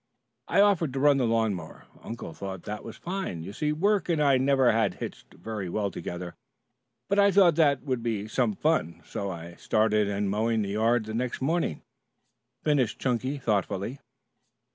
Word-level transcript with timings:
"I 0.47 0.61
offered 0.61 0.93
to 0.93 0.99
run 0.99 1.17
the 1.17 1.27
lawn 1.27 1.53
mower. 1.53 1.85
Uncle 2.01 2.33
thought 2.33 2.63
that 2.63 2.83
was 2.83 2.97
fine. 2.97 3.43
You 3.43 3.53
see 3.53 3.71
work 3.71 4.09
and 4.09 4.19
I 4.19 4.39
never 4.39 4.71
had 4.71 4.95
hitched 4.95 5.35
very 5.35 5.69
well 5.69 5.91
together. 5.91 6.33
But 7.07 7.19
I 7.19 7.29
thought 7.31 7.53
that 7.57 7.83
would 7.83 8.01
be 8.01 8.27
some 8.27 8.55
fun. 8.55 9.03
So 9.05 9.29
I 9.29 9.53
started 9.59 10.07
in 10.07 10.27
mowing 10.27 10.63
the 10.63 10.69
yard 10.69 11.05
the 11.05 11.13
next 11.13 11.39
morning," 11.39 11.83
finished 12.63 12.97
Chunky 12.97 13.37
thoughtfully. 13.37 13.99